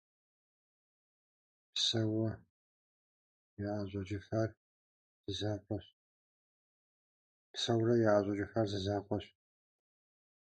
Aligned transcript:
Псэууэ 1.73 2.29
яӀэщӀэкӀыфар 3.69 4.49
зы 8.71 8.77
закъуэщ. 8.87 9.27